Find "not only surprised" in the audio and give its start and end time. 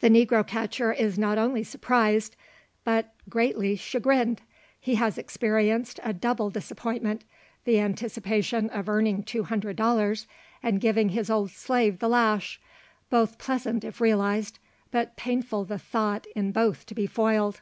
1.16-2.34